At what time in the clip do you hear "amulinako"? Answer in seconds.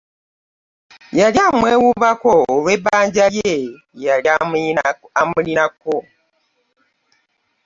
5.21-5.95